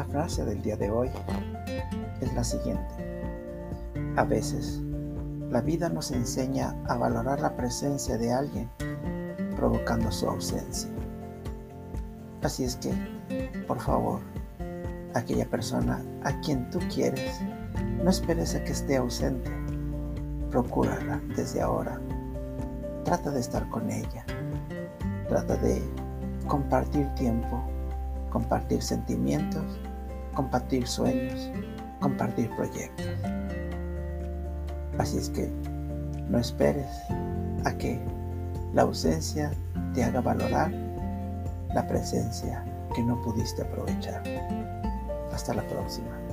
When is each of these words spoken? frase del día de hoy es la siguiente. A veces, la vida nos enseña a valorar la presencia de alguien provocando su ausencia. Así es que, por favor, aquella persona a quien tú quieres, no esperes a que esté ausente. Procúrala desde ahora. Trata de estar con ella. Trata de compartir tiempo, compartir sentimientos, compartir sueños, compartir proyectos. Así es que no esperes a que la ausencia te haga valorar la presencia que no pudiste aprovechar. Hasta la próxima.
frase 0.00 0.44
del 0.44 0.62
día 0.62 0.76
de 0.76 0.90
hoy 0.90 1.10
es 2.20 2.32
la 2.34 2.42
siguiente. 2.42 2.94
A 4.16 4.24
veces, 4.24 4.80
la 5.50 5.60
vida 5.60 5.88
nos 5.88 6.10
enseña 6.10 6.74
a 6.88 6.96
valorar 6.96 7.40
la 7.40 7.54
presencia 7.54 8.16
de 8.16 8.32
alguien 8.32 8.70
provocando 9.56 10.10
su 10.10 10.28
ausencia. 10.28 10.90
Así 12.42 12.64
es 12.64 12.76
que, 12.76 12.92
por 13.68 13.78
favor, 13.78 14.20
aquella 15.14 15.48
persona 15.48 16.02
a 16.24 16.40
quien 16.40 16.68
tú 16.70 16.78
quieres, 16.92 17.40
no 18.02 18.10
esperes 18.10 18.54
a 18.54 18.64
que 18.64 18.72
esté 18.72 18.96
ausente. 18.96 19.50
Procúrala 20.50 21.20
desde 21.36 21.60
ahora. 21.60 22.00
Trata 23.04 23.30
de 23.30 23.40
estar 23.40 23.68
con 23.68 23.90
ella. 23.90 24.24
Trata 25.28 25.56
de 25.56 25.82
compartir 26.46 27.06
tiempo, 27.14 27.62
compartir 28.32 28.82
sentimientos, 28.82 29.62
compartir 30.34 30.86
sueños, 30.86 31.50
compartir 32.00 32.48
proyectos. 32.56 33.06
Así 34.98 35.18
es 35.18 35.28
que 35.28 35.50
no 36.28 36.38
esperes 36.38 36.88
a 37.64 37.72
que 37.72 38.00
la 38.72 38.82
ausencia 38.82 39.52
te 39.94 40.02
haga 40.02 40.22
valorar 40.22 40.72
la 41.74 41.86
presencia 41.86 42.64
que 42.94 43.02
no 43.02 43.20
pudiste 43.22 43.62
aprovechar. 43.62 44.22
Hasta 45.32 45.54
la 45.54 45.62
próxima. 45.68 46.31